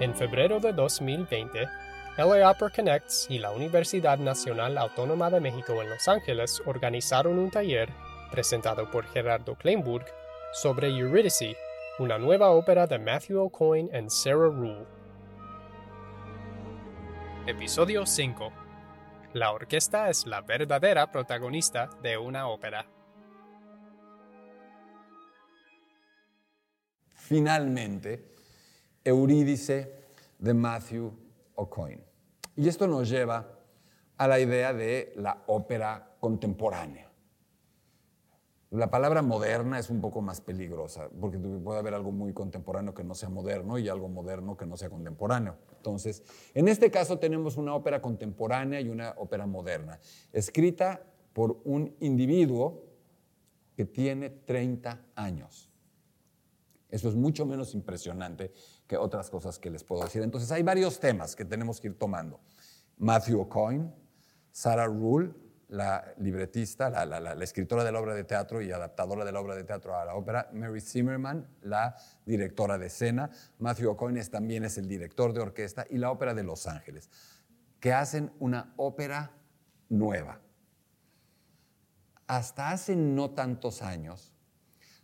[0.00, 1.68] En febrero de 2020,
[2.18, 7.50] LA Opera Connects y la Universidad Nacional Autónoma de México en Los Ángeles organizaron un
[7.50, 7.88] taller,
[8.30, 10.06] presentado por Gerardo Kleinburg,
[10.52, 11.56] sobre Eurydice,
[11.98, 14.86] una nueva ópera de Matthew O'Coin y Sarah Rule.
[17.48, 18.52] Episodio 5
[19.32, 22.86] La orquesta es la verdadera protagonista de una ópera.
[27.14, 28.37] Finalmente,
[29.08, 29.90] Eurídice
[30.38, 31.10] de Matthew
[31.54, 32.00] O'Coin.
[32.56, 33.58] Y esto nos lleva
[34.18, 37.10] a la idea de la ópera contemporánea.
[38.70, 43.02] La palabra moderna es un poco más peligrosa, porque puede haber algo muy contemporáneo que
[43.02, 45.56] no sea moderno y algo moderno que no sea contemporáneo.
[45.76, 46.22] Entonces,
[46.52, 49.98] en este caso tenemos una ópera contemporánea y una ópera moderna,
[50.34, 52.84] escrita por un individuo
[53.74, 55.72] que tiene 30 años.
[56.88, 58.52] Eso es mucho menos impresionante
[58.86, 60.22] que otras cosas que les puedo decir.
[60.22, 62.40] Entonces hay varios temas que tenemos que ir tomando.
[62.96, 63.94] Matthew O'Coin,
[64.50, 65.32] Sarah Rule,
[65.68, 69.64] la libretista, la, escritora de la obra de teatro y adaptadora de la obra de
[69.64, 71.94] teatro a la ópera, Mary Zimmerman, la
[72.24, 76.42] directora de escena, Matthew O'Coin también es el director de orquesta y la ópera de
[76.42, 77.10] Los Ángeles,
[77.80, 79.32] que hacen una ópera
[79.90, 80.40] nueva.
[82.26, 84.34] Hasta hace no tantos años,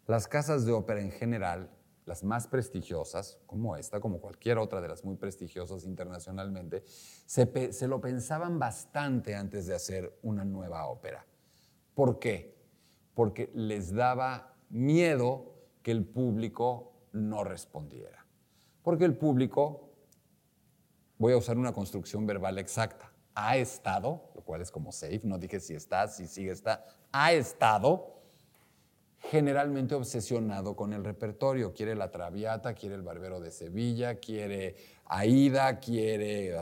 [0.07, 1.71] las casas de ópera en general
[2.07, 8.01] las más prestigiosas, como esta, como cualquier otra de las muy prestigiosas internacionalmente, se, lo
[8.01, 11.27] pensaban bastante antes de hacer una nueva ópera.
[11.95, 12.55] ¿Por qué?
[13.15, 18.27] Porque les daba miedo que el público no respondiera.
[18.83, 19.95] Porque el público,
[21.17, 25.39] voy a usar una construcción verbal exacta, ha estado, lo cual es como safe, no
[25.39, 28.24] dije si está, si sigue está, ha estado
[29.31, 31.73] generalmente obsesionado con el repertorio.
[31.73, 36.55] Quiere la Traviata, quiere el Barbero de Sevilla, quiere Aida, quiere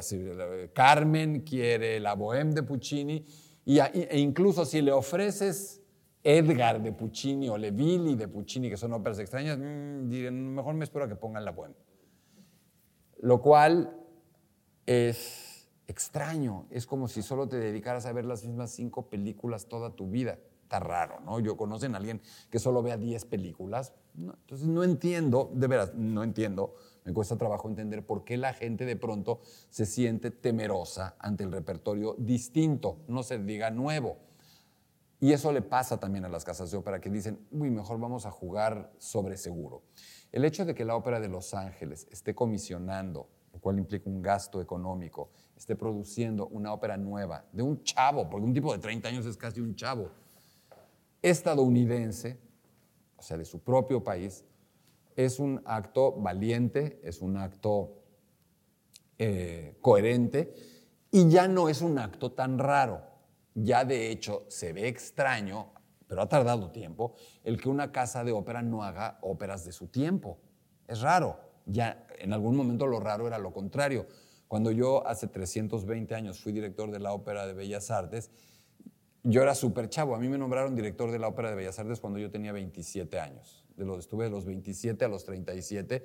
[0.73, 3.25] Carmen, quiere la Bohème de Puccini,
[3.65, 5.81] y, e incluso si le ofreces
[6.25, 10.85] Edgar de Puccini o Le Villi de Puccini, que son óperas extrañas, mm, mejor me
[10.85, 11.75] espero a que pongan la Bohème.
[13.19, 13.97] Lo cual
[14.87, 19.95] es extraño, es como si solo te dedicaras a ver las mismas cinco películas toda
[19.95, 20.39] tu vida
[20.81, 21.41] raro, ¿no?
[21.41, 23.93] Yo conocen a alguien que solo vea 10 películas.
[24.17, 26.75] entonces no entiendo, de veras, no entiendo,
[27.05, 29.41] me cuesta trabajo entender por qué la gente de pronto
[29.71, 34.19] se siente temerosa ante el repertorio distinto, no se diga nuevo.
[35.23, 38.27] Y eso le pasa también a las casas de ópera que dicen, uy, mejor vamos
[38.27, 39.85] a jugar sobre seguro.
[40.33, 44.21] El hecho de que la Ópera de Los Ángeles esté comisionando, lo cual implica un
[44.21, 49.09] gasto económico, esté produciendo una ópera nueva de un chavo, porque un tipo de 30
[49.11, 50.11] años es casi un chavo,
[51.23, 52.39] estadounidense,
[53.17, 54.45] o sea, de su propio país,
[55.17, 58.03] es un acto valiente, es un acto
[59.19, 60.55] eh, coherente
[61.11, 63.03] y ya no es un acto tan raro.
[63.55, 65.73] Ya de hecho se ve extraño,
[66.07, 69.89] pero ha tardado tiempo, el que una casa de ópera no haga óperas de su
[69.89, 70.41] tiempo.
[70.89, 71.39] Es raro.
[71.67, 74.07] Ya en algún momento lo raro era lo contrario.
[74.49, 78.31] Cuando yo hace 320 años fui director de la Ópera de Bellas Artes,
[79.23, 80.15] yo era súper chavo.
[80.15, 83.21] A mí me nombraron director de la Ópera de Bellas Artes cuando yo tenía 27
[83.21, 83.65] años.
[83.77, 86.05] De los, estuve de los 27 a los 37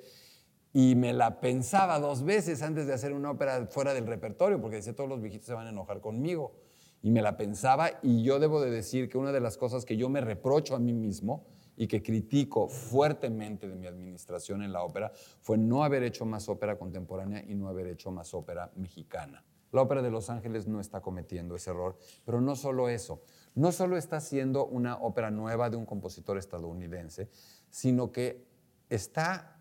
[0.72, 4.76] y me la pensaba dos veces antes de hacer una ópera fuera del repertorio, porque
[4.76, 6.54] decía todos los viejitos se van a enojar conmigo.
[7.02, 9.96] Y me la pensaba y yo debo de decir que una de las cosas que
[9.96, 11.46] yo me reprocho a mí mismo
[11.76, 16.48] y que critico fuertemente de mi administración en la ópera fue no haber hecho más
[16.48, 19.44] ópera contemporánea y no haber hecho más ópera mexicana.
[19.72, 23.22] La Ópera de Los Ángeles no está cometiendo ese error, pero no solo eso,
[23.54, 27.28] no solo está haciendo una ópera nueva de un compositor estadounidense,
[27.70, 28.46] sino que
[28.88, 29.58] está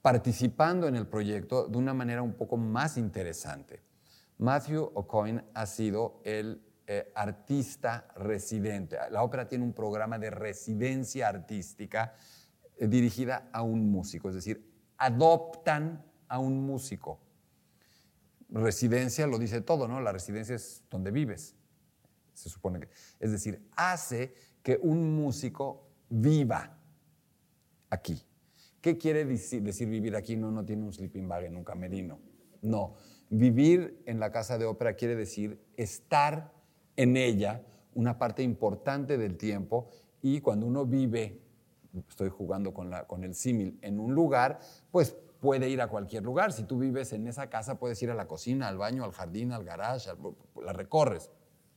[0.00, 3.82] participando en el proyecto de una manera un poco más interesante.
[4.38, 8.98] Matthew O'Coin ha sido el eh, artista residente.
[9.10, 12.14] La ópera tiene un programa de residencia artística
[12.76, 17.23] eh, dirigida a un músico, es decir, adoptan a un músico
[18.60, 20.00] residencia lo dice todo, ¿no?
[20.00, 21.56] La residencia es donde vives,
[22.32, 22.88] se supone que.
[23.20, 26.78] Es decir, hace que un músico viva
[27.90, 28.22] aquí.
[28.80, 30.36] ¿Qué quiere decir, vivir aquí?
[30.36, 32.20] No, no tiene un sleeping bag en un camerino.
[32.60, 32.96] No,
[33.30, 36.52] vivir en la casa de ópera quiere decir estar
[36.96, 37.62] en ella
[37.94, 39.90] una parte importante del tiempo
[40.22, 41.40] y cuando uno vive,
[42.08, 44.60] estoy jugando con, con el símil, en un lugar,
[44.90, 46.54] pues puede ir a cualquier lugar.
[46.54, 49.52] Si tú vives en esa casa, puedes ir a la cocina, al baño, al jardín,
[49.52, 50.08] al garage,
[50.64, 51.30] la recorres.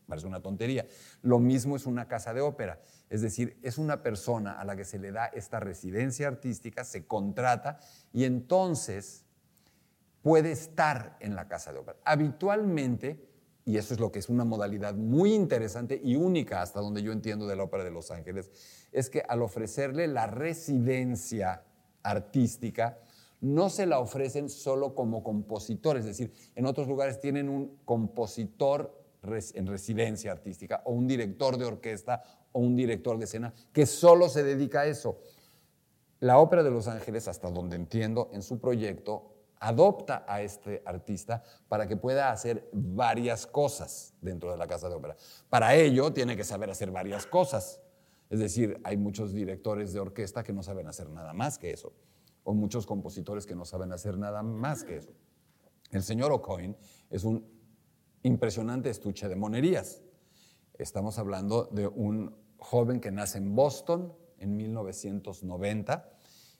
[0.08, 0.88] Parece una tontería.
[1.22, 2.80] Lo mismo es una casa de ópera.
[3.10, 7.08] Es decir, es una persona a la que se le da esta residencia artística, se
[7.08, 7.78] contrata
[8.14, 9.26] y entonces
[10.22, 12.00] puede estar en la casa de ópera.
[12.06, 13.28] Habitualmente,
[13.66, 17.12] y eso es lo que es una modalidad muy interesante y única hasta donde yo
[17.12, 18.50] entiendo de la Ópera de Los Ángeles,
[18.94, 21.66] es que al ofrecerle la residencia
[22.02, 23.00] artística,
[23.42, 28.98] no se la ofrecen solo como compositor, es decir, en otros lugares tienen un compositor
[29.24, 34.30] en residencia artística o un director de orquesta o un director de escena que solo
[34.30, 35.20] se dedica a eso.
[36.20, 41.44] La Ópera de Los Ángeles, hasta donde entiendo, en su proyecto adopta a este artista
[41.68, 45.16] para que pueda hacer varias cosas dentro de la casa de ópera.
[45.50, 47.82] Para ello tiene que saber hacer varias cosas.
[48.30, 51.94] Es decir, hay muchos directores de orquesta que no saben hacer nada más que eso,
[52.48, 55.12] o muchos compositores que no saben hacer nada más que eso.
[55.92, 56.78] El señor O'Coin
[57.10, 57.46] es un
[58.24, 60.02] impresionante estuche de monerías.
[60.78, 66.10] Estamos hablando de un joven que nace en Boston en 1990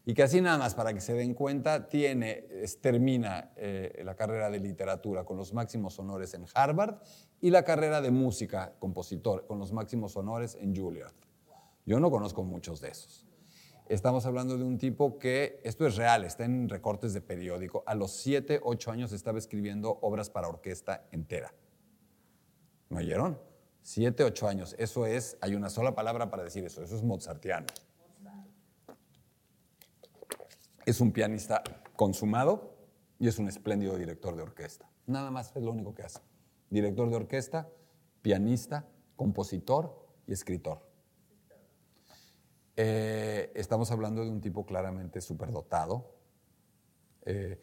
[0.04, 2.50] y que así nada más, para que se den cuenta, tiene,
[2.82, 6.98] termina eh, la carrera de literatura con los máximos honores en Harvard
[7.40, 11.14] y la carrera de música, compositor, con los máximos honores en Juilliard.
[11.86, 13.27] Yo no conozco muchos de esos.
[13.90, 17.96] Estamos hablando de un tipo que, esto es real, está en recortes de periódico, a
[17.96, 21.54] los 7, 8 años estaba escribiendo obras para orquesta entera.
[22.90, 23.40] ¿Me oyeron?
[23.84, 24.76] 7, 8 años.
[24.78, 27.68] Eso es, hay una sola palabra para decir eso, eso es mozartiano
[30.88, 31.62] es un pianista
[31.98, 32.74] consumado
[33.20, 34.90] y es un espléndido director de orquesta.
[35.06, 36.22] Nada más es lo único que hace.
[36.70, 37.70] Director de orquesta,
[38.22, 38.88] pianista,
[39.18, 40.87] compositor y escritor.
[42.78, 46.16] Eh, estamos hablando de un tipo claramente superdotado.
[47.26, 47.60] Eh,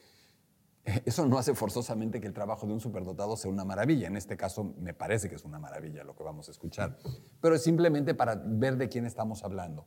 [1.07, 4.09] eso no hace forzosamente que el trabajo de un superdotado sea una maravilla.
[4.09, 6.99] En este caso me parece que es una maravilla lo que vamos a escuchar.
[7.41, 9.87] Pero es simplemente para ver de quién estamos hablando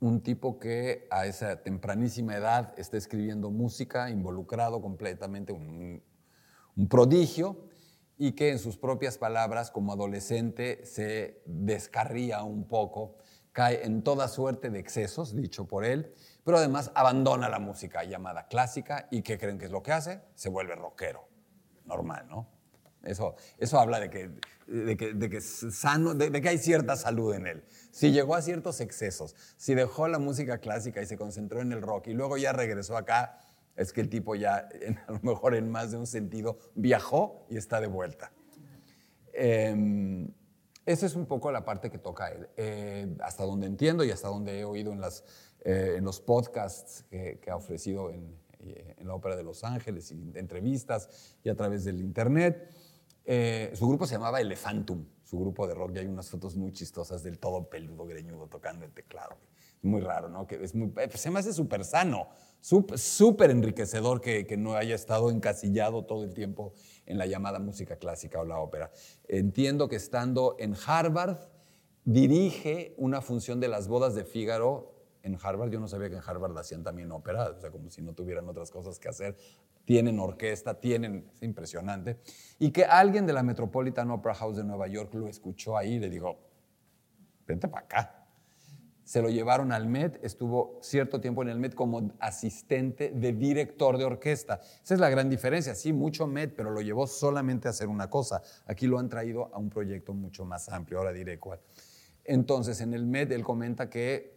[0.00, 6.02] un tipo que a esa tempranísima edad está escribiendo música, involucrado completamente, un,
[6.88, 7.64] prodigio,
[8.16, 13.16] y que en sus propias palabras como adolescente se descarría un poco,
[13.58, 16.14] cae en toda suerte de excesos, dicho por él,
[16.44, 20.20] pero además abandona la música llamada clásica y ¿qué creen que es lo que hace?
[20.36, 21.28] Se vuelve rockero,
[21.84, 22.48] normal, ¿no?
[23.02, 24.30] Eso, eso habla de que,
[24.68, 27.64] de que, de que sano, de, que hay cierta salud en él.
[27.90, 31.82] Si llegó a ciertos excesos, si dejó la música clásica y se concentró en el
[31.82, 33.40] rock y luego ya regresó acá,
[33.74, 34.68] es que el tipo ya,
[35.08, 38.30] a lo mejor en más de un sentido, viajó y está de vuelta.
[39.32, 40.28] Eh,
[40.88, 42.48] esa es un poco la parte que toca él.
[42.56, 45.22] Eh, hasta donde entiendo y hasta donde he oído en, las,
[45.60, 48.36] eh, en los podcasts que, ha ofrecido en,
[49.02, 52.70] la Ópera de Los Ángeles entrevistas y a través del Internet.
[53.30, 56.72] Eh, su grupo se llamaba Elefantum, su grupo de rock, y hay unas fotos muy
[56.72, 59.36] chistosas del todo peludo, greñudo, tocando el teclado.
[59.82, 60.46] Muy raro, ¿no?
[60.46, 62.28] Que es eh, se me hace súper sano,
[62.60, 66.72] súper enriquecedor que, que, no haya estado encasillado todo el tiempo
[67.08, 68.90] en la llamada música clásica o la ópera.
[69.26, 71.38] Entiendo que estando en Harvard,
[72.04, 75.70] dirige una función de las bodas de Fígaro en Harvard.
[75.70, 78.46] Yo no sabía que en Harvard hacían también ópera, o sea, como si no tuvieran
[78.48, 79.36] otras cosas que hacer.
[79.86, 82.20] Tienen orquesta, tienen, es impresionante.
[82.58, 85.98] Y que alguien de la Metropolitan Opera House de Nueva York lo escuchó ahí y
[85.98, 86.38] le dijo,
[87.46, 88.17] vente para acá.
[89.08, 93.96] Se lo llevaron al Met, estuvo cierto tiempo en el Met como asistente de director
[93.96, 94.60] de orquesta.
[94.84, 95.74] Esa es la gran diferencia.
[95.74, 98.42] Sí, mucho Met, pero lo llevó solamente a hacer una cosa.
[98.66, 101.58] Aquí lo han traído a un proyecto mucho más amplio, ahora diré cuál.
[102.22, 104.36] Entonces, en el Met él comenta que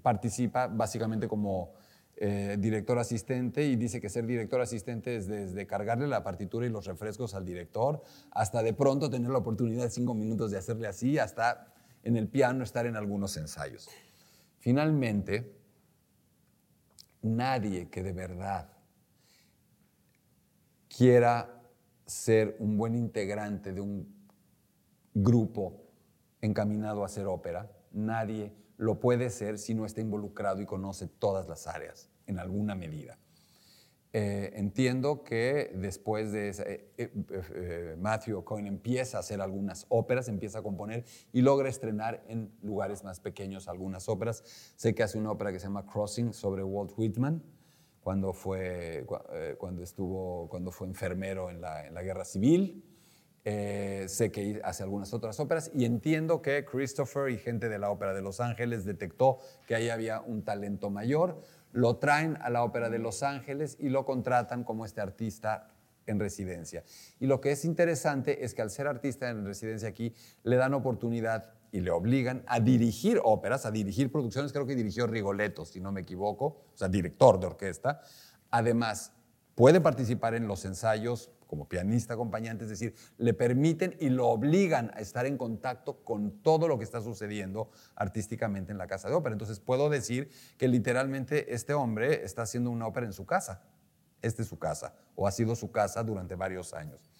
[0.00, 1.72] participa básicamente como
[2.14, 6.70] eh, director asistente y dice que ser director asistente es desde cargarle la partitura y
[6.70, 10.86] los refrescos al director hasta de pronto tener la oportunidad de cinco minutos de hacerle
[10.86, 11.73] así, hasta
[12.04, 13.88] en el piano estar en algunos ensayos.
[14.58, 15.56] Finalmente,
[17.22, 18.70] nadie que de verdad
[20.88, 21.62] quiera
[22.06, 24.28] ser un buen integrante de un
[25.14, 25.82] grupo
[26.40, 31.48] encaminado a hacer ópera, nadie lo puede ser si no está involucrado y conoce todas
[31.48, 33.18] las áreas en alguna medida.
[34.16, 40.28] Eh, entiendo que después de esa, eh, eh, Matthew O'Coin empieza a hacer algunas óperas,
[40.28, 44.44] empieza a componer y logra estrenar en lugares más pequeños algunas óperas.
[44.76, 47.42] Sé que hace una ópera que se llama Crossing sobre Walt Whitman,
[48.04, 49.04] cuando fue,
[49.58, 52.84] cuando estuvo, cuando fue enfermero en la, en la guerra civil.
[53.46, 57.90] Eh, sé que hace algunas otras óperas y entiendo que Christopher y gente de la
[57.90, 61.42] Ópera de Los Ángeles detectó que ahí había un talento mayor,
[61.74, 65.68] lo traen a la Ópera de Los Ángeles y lo contratan como este artista
[66.06, 66.84] en residencia.
[67.18, 70.14] Y lo que es interesante es que al ser artista en residencia aquí,
[70.44, 75.08] le dan oportunidad y le obligan a dirigir óperas, a dirigir producciones, creo que dirigió
[75.08, 78.00] Rigoletto, si no me equivoco, o sea, director de orquesta.
[78.50, 79.12] Además,
[79.54, 84.90] puede participar en los ensayos como pianista acompañante, es decir, le permiten y lo obligan
[84.94, 89.14] a estar en contacto con todo lo que está sucediendo artísticamente en la casa de
[89.14, 89.34] ópera.
[89.34, 93.62] Entonces puedo decir que literalmente este hombre está haciendo una ópera en su casa.
[94.20, 97.10] Esta es su casa, o ha sido su casa durante varios años.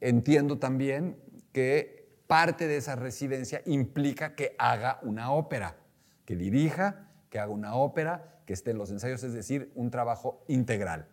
[0.00, 1.16] Entiendo también
[1.52, 5.76] que parte de esa residencia implica que haga una ópera,
[6.24, 10.42] que dirija, que haga una ópera, que esté en los ensayos, es decir, un trabajo
[10.48, 11.08] integral.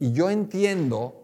[0.00, 1.22] Y yo entiendo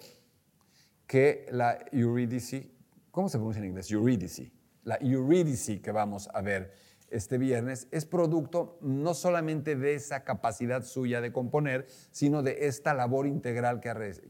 [1.06, 2.70] que la Eurydice,
[3.10, 3.90] ¿cómo se pronuncia en inglés?
[3.90, 4.52] Eurydice.
[4.84, 6.74] La Eurydice que vamos a ver
[7.08, 12.92] este viernes es producto no solamente de esa capacidad suya de componer, sino de esta
[12.92, 13.88] labor integral que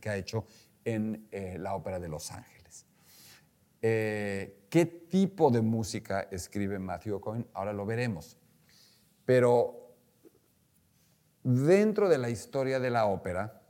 [0.08, 0.46] ha, hecho
[0.84, 2.86] en eh, la Ópera de Los Ángeles.
[3.82, 7.48] Eh, ¿Qué tipo de música escribe Matthew Cohen?
[7.52, 8.38] Ahora lo veremos.
[9.24, 9.96] Pero
[11.42, 13.65] dentro de la historia de la ópera,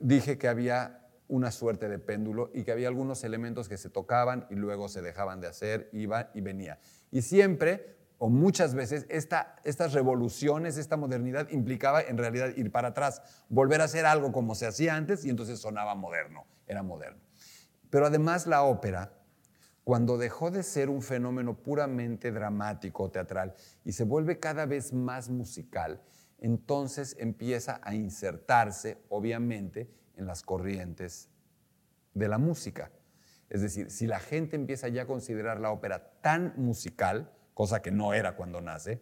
[0.00, 4.46] dije que había una suerte de péndulo y que había algunos elementos que se tocaban
[4.50, 6.78] y luego se dejaban de hacer, iba y venía.
[7.10, 13.22] Y siempre o muchas veces estas revoluciones, esta modernidad implicaba en realidad ir para atrás,
[13.48, 17.20] volver a hacer algo como se hacía antes y entonces sonaba moderno, era moderno.
[17.90, 19.12] Pero además la ópera,
[19.84, 23.54] cuando dejó de ser un fenómeno puramente dramático, teatral,
[23.84, 26.02] y se vuelve cada vez más musical,
[26.38, 31.28] entonces empieza a insertarse, obviamente, en las corrientes
[32.14, 32.90] de la música.
[33.48, 37.90] Es decir, si la gente empieza ya a considerar la ópera tan musical, cosa que
[37.90, 39.00] no era cuando nace,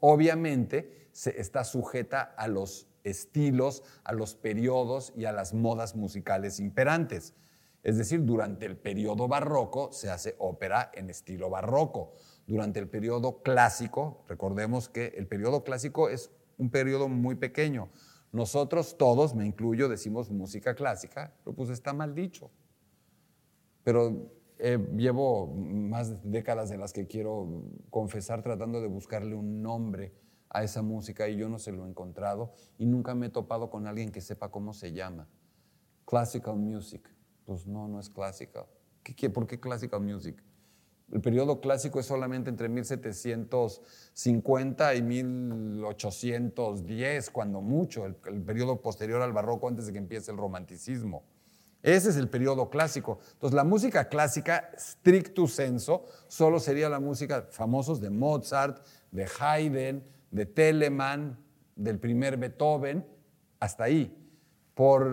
[0.00, 6.58] obviamente se está sujeta a los estilos, a los periodos y a las modas musicales
[6.58, 7.34] imperantes.
[7.82, 12.12] Es decir, durante el periodo barroco se hace ópera en estilo barroco.
[12.46, 16.30] Durante el periodo clásico, recordemos que el periodo clásico es
[16.62, 17.90] un periodo muy pequeño.
[18.30, 22.50] Nosotros todos, me incluyo, decimos música clásica, pero pues está mal dicho.
[23.82, 30.14] Pero eh, llevo más décadas en las que quiero confesar tratando de buscarle un nombre
[30.48, 33.70] a esa música y yo no se lo he encontrado y nunca me he topado
[33.70, 35.28] con alguien que sepa cómo se llama.
[36.06, 37.08] Classical music.
[37.44, 38.66] Pues no, no es classical.
[39.02, 40.40] ¿Qué, por qué classical music?
[41.12, 49.34] El periodo clásico es solamente entre 1750 y 1810, cuando mucho, el periodo posterior al
[49.34, 51.24] barroco antes de que empiece el romanticismo.
[51.82, 53.18] Ese es el periodo clásico.
[53.32, 60.02] Entonces, la música clásica, stricto senso, solo sería la música famosos de Mozart, de Haydn,
[60.30, 61.38] de Telemann,
[61.76, 63.06] del primer Beethoven,
[63.60, 64.18] hasta ahí.
[64.74, 65.12] Por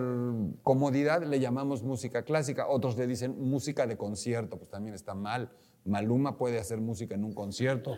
[0.62, 5.50] comodidad le llamamos música clásica, otros le dicen música de concierto, pues también está mal.
[5.84, 7.96] Maluma puede hacer música en un concierto,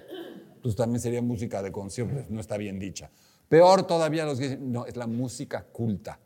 [0.62, 3.10] pues también sería música de concierto, no está bien dicha.
[3.48, 6.20] Peor todavía los que dicen, no, es la música culta.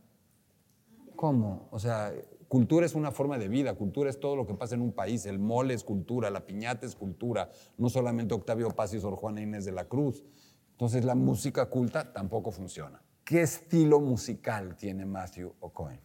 [1.17, 1.69] ¿Cómo?
[1.71, 2.13] O sea,
[2.49, 5.27] Cultura es una forma de vida, cultura es todo lo que pasa en un país.
[5.27, 9.41] El mole es cultura, la piñata es cultura, no solamente Octavio Paz y Sor Juana
[9.41, 10.25] Inés de la Cruz.
[10.73, 13.03] Entonces la música culta tampoco funciona.
[13.25, 16.01] ¿Qué estilo musical tiene Matthew O'Cohen?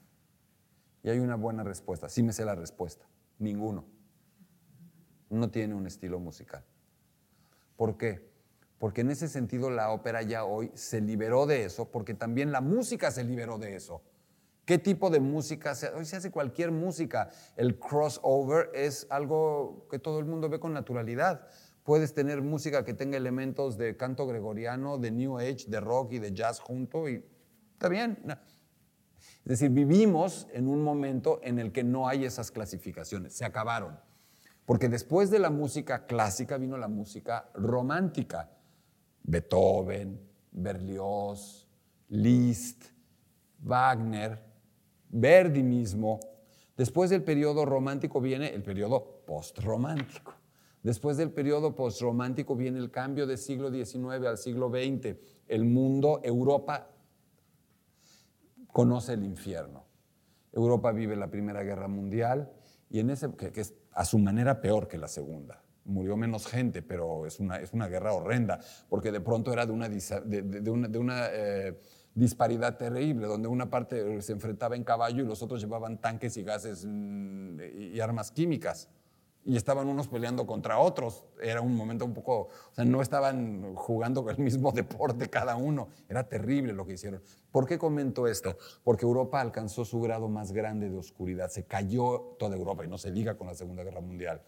[1.03, 3.85] Y hay una buena respuesta, sí me sé la respuesta, ninguno.
[5.31, 6.63] No tiene un estilo musical.
[7.77, 8.29] ¿Por qué?
[8.77, 12.61] Porque en ese sentido la ópera ya hoy se liberó de eso, porque también la
[12.61, 14.03] música se liberó de eso.
[14.65, 15.73] ¿Qué tipo de música?
[15.73, 17.29] Se, hoy se hace cualquier música.
[17.55, 21.47] El crossover es algo que todo el mundo ve con naturalidad.
[21.83, 26.19] Puedes tener música que tenga elementos de canto gregoriano, de New Age, de rock y
[26.19, 27.25] de jazz junto y
[27.73, 28.19] está bien.
[29.43, 34.10] Es decir, vivimos en un momento en el que no hay esas clasificaciones, se acabaron.
[34.71, 38.49] Porque después de la música clásica vino la música romántica.
[39.21, 40.17] Beethoven,
[40.49, 41.67] Berlioz,
[42.07, 42.85] Liszt,
[43.59, 44.41] Wagner,
[45.09, 46.21] Verdi mismo.
[46.77, 50.35] Después del periodo romántico viene el periodo postromántico.
[50.81, 55.17] Después del periodo postromántico viene el cambio del siglo XIX al siglo XX.
[55.49, 56.87] El mundo, Europa,
[58.67, 59.83] conoce el infierno.
[60.53, 62.49] Europa vive la Primera Guerra Mundial
[62.89, 65.61] y en ese, que, es a su manera peor que la Segunda.
[65.83, 69.71] Murió menos gente, pero es una, es una guerra horrenda, porque de pronto era de
[69.71, 69.87] una,
[71.31, 71.79] eh,
[72.13, 76.43] disparidad terrible, donde una parte se enfrentaba en caballo y los otros llevaban tanques y
[76.43, 77.59] gases mm,
[77.93, 78.89] y armas químicas.
[79.43, 81.25] Y estaban unos peleando contra otros.
[81.41, 85.89] Era un momento un poco, o sea, no estaban jugando el mismo deporte cada uno.
[86.07, 87.21] Era terrible lo que hicieron.
[87.51, 88.57] ¿Por qué comento esto?
[88.83, 91.49] Porque Europa alcanzó su grado más grande de oscuridad.
[91.49, 94.41] Se cayó toda Europa y no se liga con la Segunda Guerra Mundial.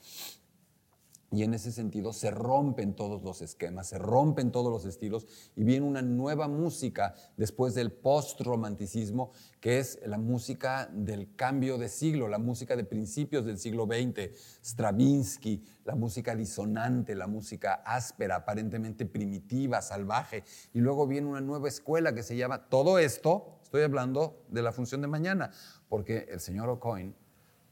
[1.34, 5.26] Y en ese sentido se rompen todos los esquemas, se rompen todos los estilos
[5.56, 11.90] y viene una nueva música después del post-romanticismo, que es la música del cambio de
[11.90, 14.30] siglo, la música de principios del siglo XX,
[14.64, 20.44] Stravinsky, la música disonante, la música áspera, aparentemente primitiva, salvaje.
[20.72, 24.72] Y luego viene una nueva escuela que se llama, todo esto, estoy hablando de la
[24.72, 25.50] función de mañana,
[25.90, 27.16] porque el señor O'Coin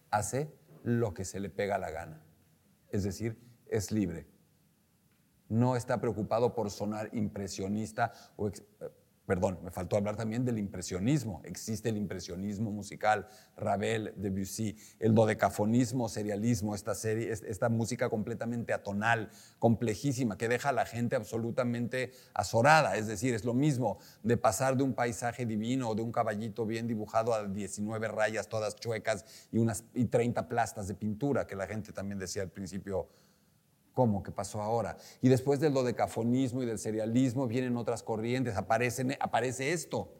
[0.09, 0.51] hace
[0.81, 2.23] lo que se le pega la gana.
[2.89, 4.27] Es decir, es libre.
[5.49, 8.47] No está preocupado por sonar impresionista o...
[8.47, 8.53] Eh,
[9.31, 11.41] perdón, me faltó hablar también del impresionismo.
[11.45, 19.29] Existe el impresionismo musical, Ravel, Debussy, el dodecafonismo, serialismo, esta, serie, esta música completamente atonal,
[19.57, 22.97] complejísima, que deja a la gente absolutamente azorada.
[22.97, 26.65] Es decir, es lo mismo de pasar de un paisaje divino o de un caballito
[26.65, 31.55] bien dibujado a 19 rayas todas chuecas y, unas, y 30 plastas de pintura, que
[31.55, 33.07] la gente también decía al principio
[33.93, 34.23] ¿Cómo?
[34.23, 34.97] ¿Qué pasó ahora?
[35.21, 40.13] Y después del dodecafonismo y del serialismo vienen otras corrientes, aparecen, aparece esto.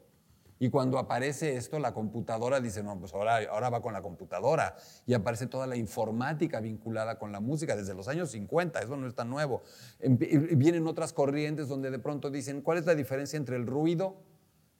[0.58, 4.76] Y cuando aparece esto, la computadora dice, no, pues ahora, ahora va con la computadora.
[5.06, 9.08] Y aparece toda la informática vinculada con la música desde los años 50, eso no
[9.08, 9.62] es tan nuevo.
[10.00, 14.22] Y vienen otras corrientes donde de pronto dicen, ¿cuál es la diferencia entre el ruido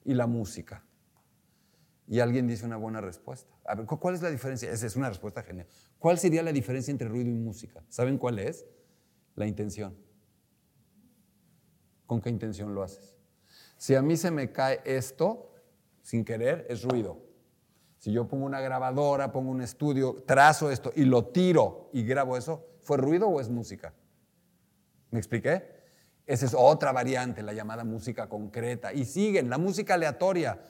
[0.05, 0.85] y la música?
[2.07, 3.51] Y alguien dice una buena respuesta.
[3.65, 4.71] A ver, ¿cuál es la diferencia?
[4.71, 5.67] Esa es una respuesta genial.
[5.99, 7.83] ¿Cuál sería la diferencia entre ruido y música?
[7.89, 8.67] ¿Saben cuál es?
[9.35, 9.97] La intención.
[12.07, 13.17] ¿Con qué intención lo haces?
[13.77, 15.53] Si a mí se me cae esto,
[16.03, 17.19] sin querer, es ruido.
[17.99, 22.37] Si yo pongo una grabadora, pongo un estudio, trazo esto y lo tiro y grabo
[22.37, 23.95] eso, ¿fue ruido o es música?
[25.11, 25.73] ¿Me expliqué?
[26.27, 28.93] Esa es otra variante, la llamada música concreta.
[28.93, 30.61] Y siguen, la música aleatoria.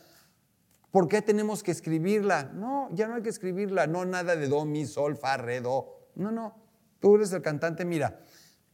[0.91, 2.45] ¿Por qué tenemos que escribirla?
[2.53, 3.87] No, ya no hay que escribirla.
[3.87, 6.11] No, nada de do, mi, sol, fa, re, do.
[6.15, 6.55] No, no.
[7.01, 8.21] Tú eres el cantante, mira,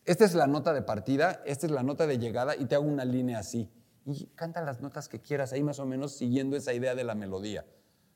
[0.09, 2.87] esta es la nota de partida, esta es la nota de llegada y te hago
[2.87, 3.71] una línea así.
[4.07, 7.15] Y canta las notas que quieras ahí más o menos siguiendo esa idea de la
[7.15, 7.67] melodía.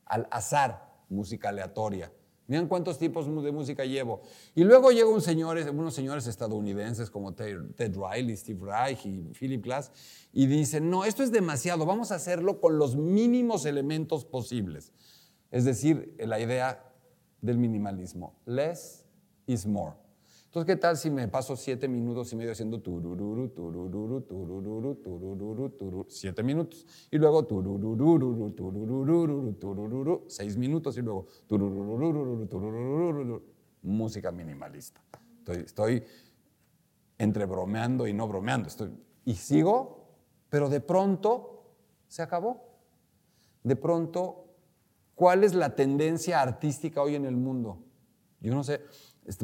[0.07, 2.11] Al azar, música aleatoria.
[2.47, 4.23] Miren cuántos tipos de música llevo.
[4.55, 9.63] Y luego llega un señor, unos señores estadounidenses como Ted, Riley, Steve Reich y Philip
[9.63, 9.93] Glass
[10.33, 14.95] y dicen, no, esto es demasiado, vamos a hacerlo con los mínimos elementos posibles.
[15.51, 16.91] Es decir, la idea
[17.43, 18.41] del minimalismo.
[18.47, 19.05] Less
[19.47, 20.02] is more.
[20.53, 25.71] Entonces, ¿qué tal si me paso siete minutos y medio haciendo turururu, turururu, turururu, turururu,
[25.71, 26.87] turururu, siete minutos?
[27.11, 33.43] Y luego turururu, turururu, turururu, seis minutos y luego turururu, turururu,
[33.81, 35.01] música minimalista.
[35.39, 36.05] Estoy, estoy
[37.17, 38.69] entre bromeando y no bromeando.
[38.69, 38.91] Estoy,
[39.25, 40.07] y sigo,
[40.51, 41.77] pero de pronto
[42.09, 42.63] se acabó.
[43.63, 44.49] De pronto,
[45.15, 47.79] ¿cuál es la tendencia artística hoy en el mundo?
[48.43, 48.83] Yo no sé,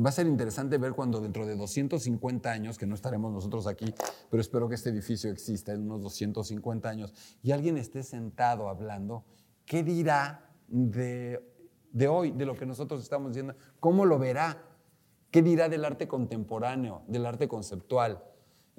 [0.05, 3.95] va a ser interesante ver cuando dentro de 250 años, que no estaremos nosotros aquí,
[4.31, 9.25] pero espero que este edificio exista en unos 250 años, y alguien esté sentado hablando,
[9.65, 11.41] ¿qué dirá de,
[11.93, 13.55] de hoy, de lo que nosotros estamos diciendo?
[13.81, 14.65] ¿Cómo lo verá?
[15.31, 18.23] ¿Qué dirá del arte contemporáneo, del arte conceptual?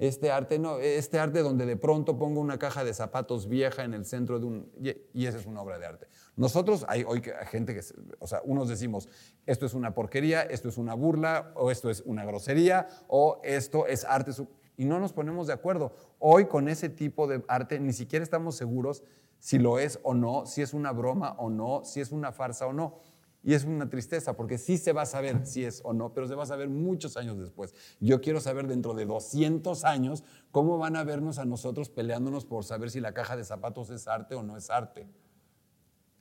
[0.00, 3.92] Este arte, no, este arte donde de pronto pongo una caja de zapatos vieja en
[3.92, 4.72] el centro de un...
[5.12, 6.06] Y, esa es una obra de arte.
[6.36, 7.82] Nosotros, hay hoy gente que,
[8.18, 9.10] o sea, unos decimos,
[9.44, 13.86] esto es una porquería, esto es una burla, o esto es una grosería, o esto
[13.86, 14.32] es arte...
[14.78, 15.92] Y no nos ponemos de acuerdo.
[16.18, 19.02] Hoy con ese tipo de arte ni siquiera estamos seguros
[19.38, 22.66] si lo es o no, si es una broma o no, si es una farsa
[22.66, 23.00] o no.
[23.42, 26.28] Y es una tristeza porque sí se va a saber si es o no, pero
[26.28, 27.74] se va a saber muchos años después.
[27.98, 32.64] Yo quiero saber dentro de 200 años cómo van a vernos a nosotros peleándonos por
[32.64, 35.06] saber si la caja de zapatos es arte o no es arte.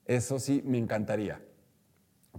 [0.05, 1.41] Eso sí me encantaría.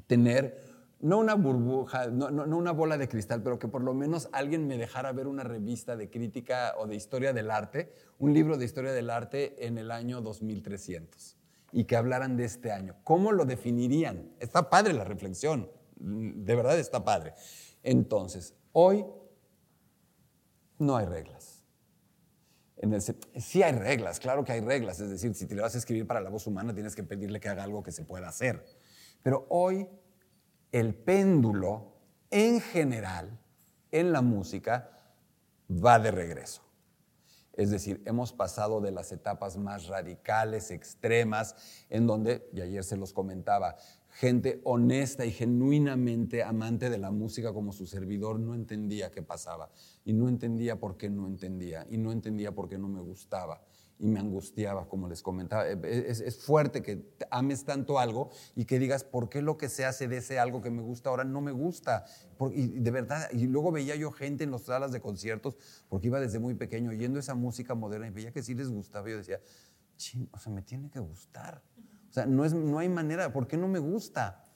[0.06, 0.58] Tener
[1.00, 4.66] no una burbuja, no, no, una bola de cristal, pero que por lo menos alguien
[4.66, 8.64] me dejara ver una revista de crítica o de historia del arte, un libro de
[8.64, 11.39] historia del arte en el año 2300
[11.72, 12.96] y que hablaran de este año.
[13.04, 14.32] ¿Cómo lo definirían?
[14.38, 17.34] Está padre la reflexión, de verdad está padre.
[17.82, 19.06] Entonces, hoy
[20.78, 21.64] no hay reglas.
[22.76, 25.74] En el, sí hay reglas, claro que hay reglas, es decir, si te le vas
[25.74, 28.28] a escribir para la voz humana tienes que pedirle que haga algo que se pueda
[28.28, 28.64] hacer.
[29.22, 29.86] Pero hoy
[30.72, 31.98] el péndulo
[32.30, 33.38] en general
[33.90, 34.90] en la música
[35.70, 36.62] va de regreso.
[37.60, 42.96] Es decir, hemos pasado de las etapas más radicales, extremas, en donde, y ayer se
[42.96, 43.76] los comentaba,
[44.08, 49.68] gente honesta y genuinamente amante de la música como su servidor no entendía qué pasaba
[50.06, 53.60] y no entendía por qué no entendía y no entendía por qué no me gustaba
[54.00, 55.68] y me angustiaba, como les comentaba.
[55.68, 59.84] Eh, es, fuerte que ames tanto algo y que digas, ¿por qué lo que se
[59.84, 62.04] hace de ese algo que me gusta ahora no me gusta?
[62.54, 65.56] y de verdad, y luego veía yo gente en las salas de conciertos,
[65.88, 69.06] porque iba desde muy pequeño oyendo esa música moderna y veía que sí les gustaba.
[69.08, 69.40] Y yo decía,
[69.96, 71.62] ching, o sea, me tiene que gustar.
[72.08, 74.48] O sea, no, es, no hay manera, ¿por qué no me gusta?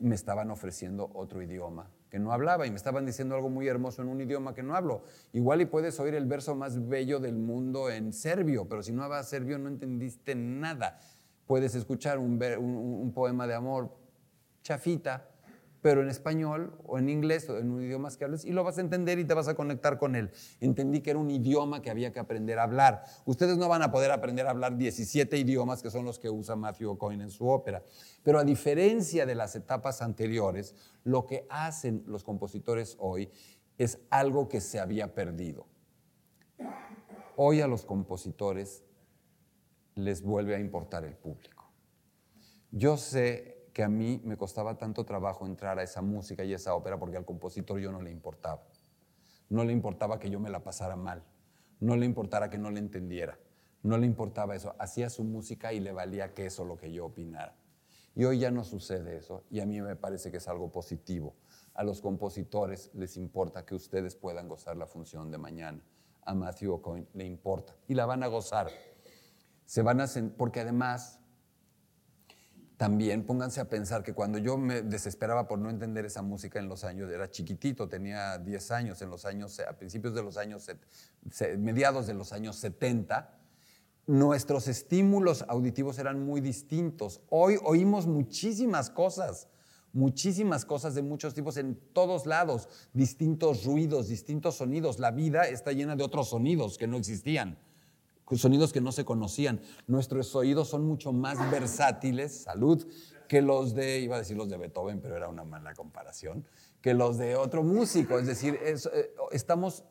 [0.00, 4.00] Me estaban ofreciendo otro idioma que no hablaba y me estaban diciendo algo muy hermoso
[4.00, 5.02] en un idioma que no hablo.
[5.32, 9.02] Igual y puedes oír el verso más bello del mundo en serbio, pero si no
[9.02, 11.00] hablas serbio no entendiste nada.
[11.44, 13.96] Puedes escuchar un, un poema de amor
[14.62, 15.28] chafita,
[15.84, 18.78] pero en español o en inglés o en un idioma que hables y lo vas
[18.78, 20.30] a entender y te vas a conectar con él.
[20.58, 23.04] Entendí que era un idioma que había que aprender a hablar.
[23.26, 26.56] Ustedes no van a poder aprender a hablar 17 idiomas que son los que usa
[26.56, 27.84] Matthew O'Coin en su ópera.
[28.22, 33.30] Pero a diferencia de las etapas anteriores, lo que hacen los compositores hoy
[33.76, 35.66] es algo que se había perdido.
[37.36, 38.86] Hoy a los compositores
[39.96, 41.70] les vuelve a importar el público.
[42.70, 46.76] Yo sé que a mí me costaba tanto trabajo entrar a esa música y esa
[46.76, 48.62] ópera porque al compositor yo no le importaba.
[49.50, 51.24] No le importaba que yo me la pasara mal,
[51.80, 53.36] no le importara que no le entendiera,
[53.82, 54.76] no le importaba eso.
[54.78, 57.56] Hacía su música y le valía que eso lo que yo opinara.
[58.14, 61.34] Y hoy ya no sucede eso y a mí me parece que es algo positivo.
[61.74, 65.82] A los compositores les importa que ustedes puedan gozar la función de mañana.
[66.22, 68.68] A Matthew O'Coin le importa y la van a gozar.
[69.64, 70.06] Se van a
[70.36, 71.18] porque además
[72.84, 76.68] también pónganse a pensar que cuando yo me desesperaba por no entender esa música en
[76.68, 80.70] los años, era chiquitito, tenía 10 años, en los años, a principios de los años,
[81.56, 83.40] mediados de los años 70,
[84.06, 87.22] nuestros estímulos auditivos eran muy distintos.
[87.30, 89.48] Hoy oímos muchísimas cosas,
[89.94, 94.98] muchísimas cosas de muchos tipos en todos lados, distintos ruidos, distintos sonidos.
[94.98, 97.56] La vida está llena de otros sonidos que no existían
[98.32, 99.60] sonidos que no se conocían.
[99.86, 102.86] Nuestros oídos son mucho más versátiles, salud,
[103.28, 106.46] que los de, iba a decir los de Beethoven, pero era una mala comparación,
[106.80, 108.18] que los de otro músico.
[108.18, 108.76] Es decir, eh,
[109.32, 109.84] estamos,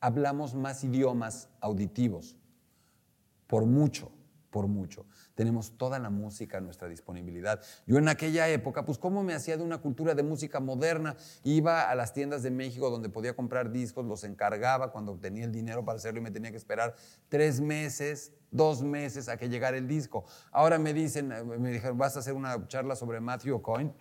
[0.00, 2.36] hablamos más idiomas auditivos,
[3.46, 4.10] por mucho,
[4.50, 7.60] por mucho tenemos toda la música a nuestra disponibilidad.
[7.86, 11.90] Yo en aquella época, pues cómo me hacía de una cultura de música moderna, iba
[11.90, 15.84] a las tiendas de México donde podía comprar discos, los encargaba cuando tenía el dinero
[15.84, 16.94] para hacerlo y me tenía que esperar
[17.28, 20.24] tres meses, dos meses a que llegara el disco.
[20.52, 21.28] Ahora me dicen,
[21.60, 23.92] me dijeron, vas a hacer una charla sobre Matthew Coyne,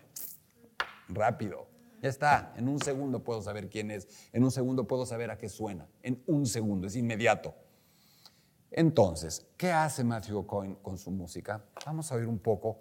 [1.07, 1.67] rápido.
[2.01, 5.37] Ya está, en un segundo puedo saber quién es, en un segundo puedo saber a
[5.37, 7.55] qué suena, en un segundo, es inmediato.
[8.75, 11.63] Entonces, ¿qué hace Matthew O'Coin con su música?
[11.85, 12.79] Vamos a oír un poco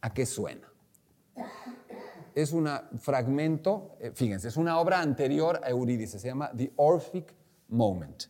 [0.00, 0.72] a qué suena.
[2.32, 7.34] Es un fragmento, eh, fíjense, es una obra anterior a Eurídice, se llama The Orphic
[7.68, 8.24] Moment.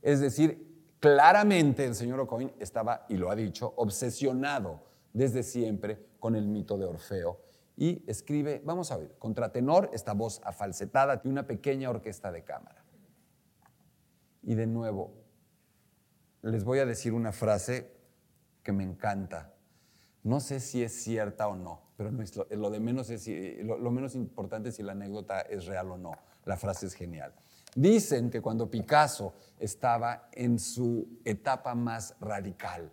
[0.00, 6.36] Es decir, claramente el señor O'Coin estaba, y lo ha dicho, obsesionado desde siempre con
[6.36, 7.40] el mito de Orfeo
[7.76, 12.84] y escribe, vamos a ver, contratenor, esta voz afalcetada de una pequeña orquesta de cámara.
[14.42, 15.12] Y de nuevo,
[16.42, 17.90] les voy a decir una frase
[18.62, 19.54] que me encanta.
[20.22, 23.26] No sé si es cierta o no, pero lo, de menos es,
[23.64, 26.12] lo, menos importante es si la anécdota es real o no.
[26.44, 27.34] La frase es genial.
[27.74, 32.92] Dicen que cuando Picasso estaba en su etapa más radical,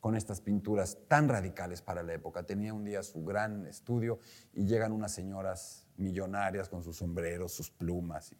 [0.00, 4.18] con estas pinturas tan radicales para la época, tenía un día su gran estudio
[4.52, 8.34] y llegan unas señoras millonarias con sus sombreros, sus plumas,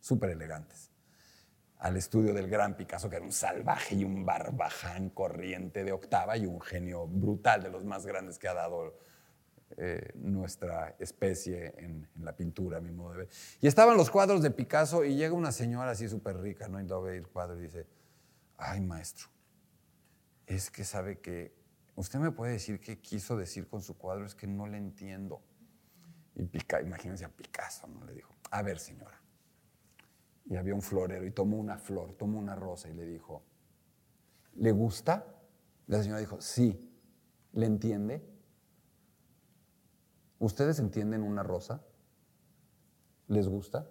[0.00, 0.90] súper elegantes
[1.78, 6.36] al estudio del gran Picasso, que era un salvaje y un barbaján corriente de octava
[6.36, 8.96] y un genio brutal de los más grandes que ha dado
[9.76, 13.28] eh, nuestra especie en, la pintura, a mi modo de ver.
[13.60, 16.80] Y estaban los cuadros de Picasso y llega una señora así súper rica, ¿no?
[16.80, 17.86] Y lo ve el cuadro y dice,
[18.56, 19.28] ay maestro,
[20.46, 21.54] es que sabe que,
[21.94, 25.42] usted me puede decir qué quiso decir con su cuadro, es que no le entiendo.
[26.34, 28.04] Y Pica, imagínense a Picasso, ¿no?
[28.04, 29.17] Le dijo, a ver señora,
[30.48, 33.42] y había un florero y tomó una flor, tomó una rosa y le dijo,
[34.56, 35.26] ¿le gusta?
[35.86, 36.84] La señora dijo, sí.
[37.52, 38.22] ¿Le entiende?
[40.38, 41.82] ¿Ustedes entienden una rosa?
[43.26, 43.88] ¿Les gusta?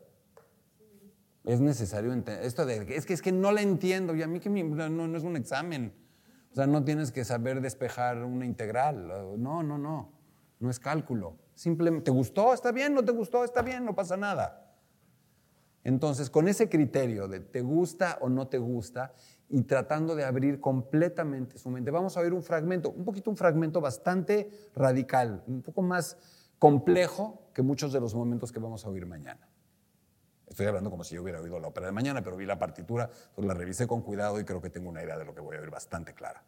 [1.43, 2.45] Es necesario entender.
[2.45, 5.17] Esto de, es que es que no la entiendo y a mí que no, no
[5.17, 5.93] es un examen.
[6.51, 9.07] O sea, no tienes que saber despejar una integral.
[9.37, 10.13] No, no, no.
[10.59, 11.37] No es cálculo.
[11.55, 12.53] Simplemente, ¿te gustó?
[12.53, 14.66] Está bien, no te gustó, está bien, no pasa nada.
[15.87, 19.13] Entonces, con ese criterio de te gusta o no te gusta,
[19.47, 21.91] y tratando de abrir completamente su mente.
[21.91, 26.17] Vamos a ver un fragmento, un poquito un fragmento bastante radical, un poco más
[26.59, 29.47] complejo que muchos de los momentos que vamos a oír mañana.
[30.47, 33.09] Estoy hablando como si yo hubiera oído la ópera de mañana, pero vi la partitura,
[33.37, 35.61] la revisé con cuidado y creo que tengo una idea de lo que voy a
[35.61, 36.43] oír bastante clara.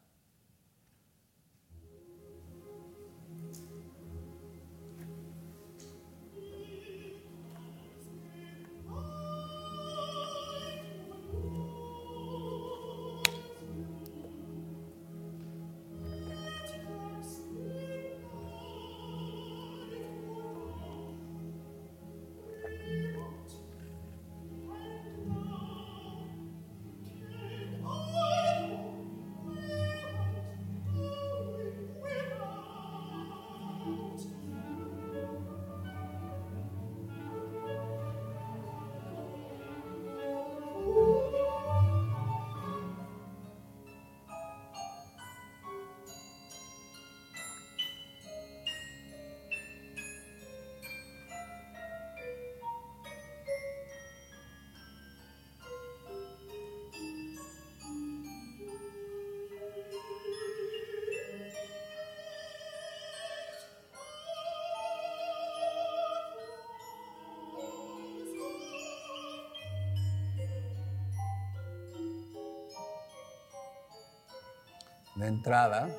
[75.19, 75.89] De entrada,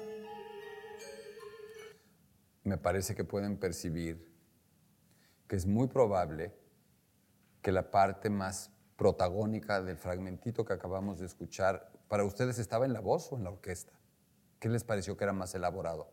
[2.64, 4.35] me parece que pueden percibir
[5.46, 6.56] que es muy probable
[7.61, 12.94] que la parte más protagónica del fragmentito que acabamos de escuchar, para ustedes estaba en
[12.94, 13.92] la voz o en la orquesta.
[14.59, 16.11] ¿Qué les pareció que era más elaborado?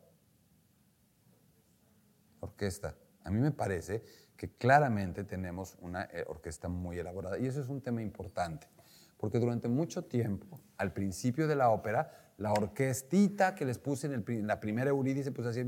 [2.41, 2.98] Orquesta.
[3.24, 4.04] A mí me parece
[4.36, 8.67] que claramente tenemos una eh, orquesta muy elaborada y eso es un tema importante,
[9.15, 14.47] porque durante mucho tiempo, al principio de la ópera, la orquestita que les puse en,
[14.47, 15.65] la primera Eurídice, pues hacía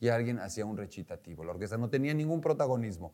[0.00, 1.44] y alguien hacía un recitativo.
[1.44, 3.12] La orquesta no tenía ningún protagonismo.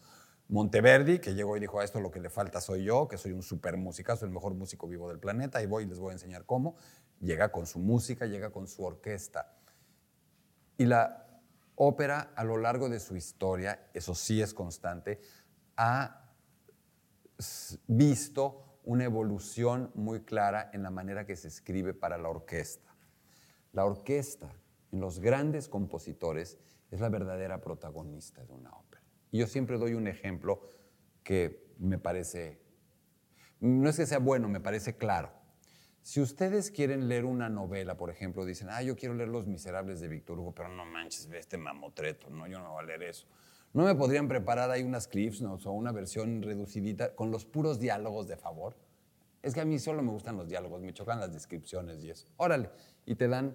[0.48, 3.32] Monteverdi, que llegó y dijo, a esto lo que le falta soy yo, que soy
[3.32, 6.12] un super musicazo, el mejor músico vivo del planeta, y voy y les voy a
[6.12, 6.76] enseñar cómo.
[7.20, 9.56] Llega con su música, llega con su orquesta.
[10.78, 11.26] Y la
[11.74, 15.20] ópera, a lo largo de su historia, eso sí es constante,
[15.76, 16.30] ha
[17.88, 22.94] visto una evolución muy clara en la manera que se escribe para la orquesta.
[23.72, 24.50] La orquesta,
[24.92, 26.56] en los grandes compositores,
[26.92, 29.02] es la verdadera protagonista de una ópera.
[29.32, 30.60] Y yo siempre doy un ejemplo
[31.24, 32.62] que me parece,
[33.58, 35.32] no es que sea bueno, me parece claro.
[36.00, 39.98] Si ustedes quieren leer una novela, por ejemplo, dicen, ah, yo quiero leer Los Miserables
[39.98, 43.02] de Víctor Hugo, pero no manches, ve este mamotreto, no, yo no voy a leer
[43.02, 43.26] eso.
[43.76, 48.26] ¿No me podrían preparar ahí unas clips o una versión reducidita con los puros diálogos
[48.26, 48.74] de favor?
[49.42, 52.26] Es que a mí solo me gustan los diálogos, me chocan las descripciones y eso.
[52.38, 52.70] Órale,
[53.04, 53.54] y te dan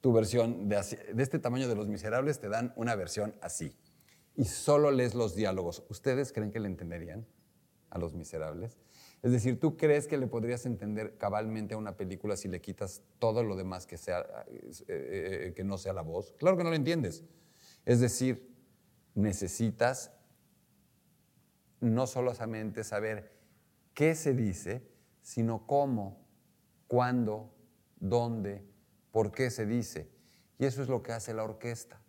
[0.00, 0.80] tu versión de,
[1.18, 3.76] este tamaño de Los Miserables, te dan una versión así.
[4.34, 5.84] Y solo lees los diálogos.
[5.88, 7.24] ¿Ustedes creen que le entenderían
[7.90, 8.76] a Los Miserables?
[9.22, 13.02] Es decir, ¿tú crees que le podrías entender cabalmente a una película si le quitas
[13.20, 16.34] todo lo demás que, sea, eh, eh, que no sea la voz?
[16.40, 17.22] Claro que no lo entiendes.
[17.84, 18.53] Es decir,
[19.14, 20.12] necesitas
[21.80, 23.32] no solamente saber
[23.94, 24.90] qué se dice,
[25.22, 26.26] sino cómo,
[26.88, 27.54] cuándo,
[27.96, 28.66] dónde,
[29.10, 30.10] por qué se dice.
[30.58, 32.00] Y eso es lo que hace la orquesta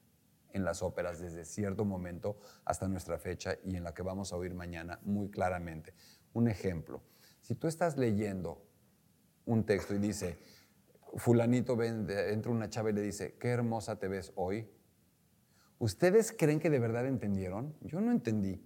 [0.53, 4.37] en las óperas desde cierto momento hasta nuestra fecha y en la que vamos a
[4.37, 5.93] oír mañana muy claramente.
[6.33, 7.01] Un ejemplo,
[7.41, 8.65] si tú estás leyendo
[9.45, 10.39] un texto y dice,
[11.17, 14.69] fulanito entra una chava y le dice, qué hermosa te ves hoy,
[15.85, 17.75] ¿Ustedes creen que de verdad entendieron?
[17.81, 18.59] Yo no entendí.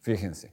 [0.00, 0.52] Fíjense.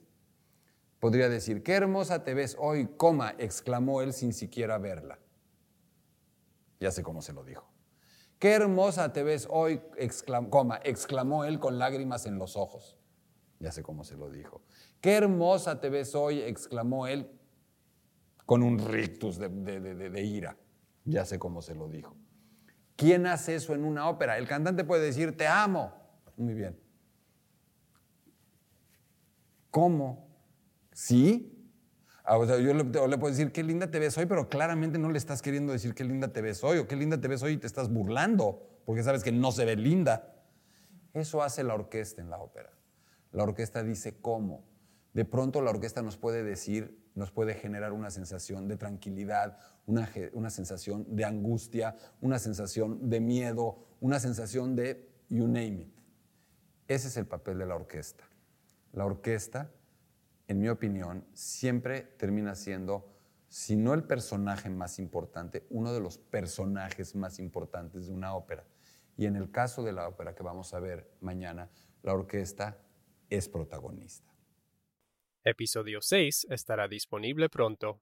[0.99, 5.17] Podría decir, qué hermosa te ves hoy, coma, exclamó él sin siquiera verla.
[6.79, 7.67] Ya sé cómo se lo dijo.
[8.37, 12.99] Qué hermosa te ves hoy, exclamó él con lágrimas en los ojos.
[13.59, 14.61] Ya sé cómo se lo dijo.
[15.01, 17.27] Qué hermosa te ves hoy, exclamó él
[18.45, 20.57] con un rictus de, de ira.
[21.05, 22.15] Ya sé cómo se lo dijo.
[22.95, 24.37] ¿Quién hace eso en una ópera?
[24.37, 26.02] El cantante puede decir, te amo.
[26.37, 26.77] Muy bien.
[29.71, 30.27] ¿Cómo?
[30.91, 31.49] ¿Sí?
[32.23, 35.09] Ah, o sea, yo le, puedo decir, qué linda te ves hoy, pero claramente no
[35.09, 37.53] le estás queriendo decir qué linda te ves hoy o qué linda te ves hoy
[37.53, 40.33] y te estás burlando, porque sabes que no se ve linda.
[41.13, 42.71] Eso hace la orquesta en la ópera.
[43.31, 44.63] La orquesta dice cómo.
[45.13, 50.09] De pronto la orquesta nos puede decir nos puede generar una sensación de tranquilidad, una,
[50.33, 56.02] una, sensación de angustia, una sensación de miedo, una sensación de you name it.
[56.93, 58.23] Ese es el papel de la orquesta.
[58.91, 59.71] La orquesta,
[60.47, 63.11] en mi opinión, siempre termina siendo
[63.47, 68.67] si no el personaje más importante, uno de los personajes más importantes de una ópera.
[69.17, 71.67] Y en el caso de la ópera que vamos a ver mañana,
[72.03, 72.77] la orquesta
[73.27, 74.31] es protagonista.
[75.43, 78.01] Episodio 6 estará disponible pronto.